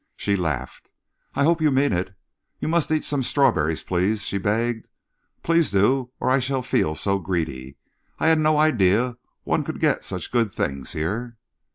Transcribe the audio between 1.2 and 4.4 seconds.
"I hope you mean it. You must eat some strawberries, please," she